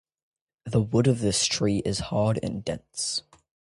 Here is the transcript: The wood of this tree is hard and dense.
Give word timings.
The 0.65 0.81
wood 0.81 1.05
of 1.05 1.19
this 1.19 1.45
tree 1.45 1.83
is 1.85 1.99
hard 2.09 2.39
and 2.41 2.65
dense. 2.65 3.21